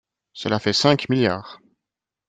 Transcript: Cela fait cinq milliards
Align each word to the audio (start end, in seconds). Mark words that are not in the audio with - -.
Cela 0.33 0.57
fait 0.57 0.73
cinq 0.73 1.09
milliards 1.09 1.59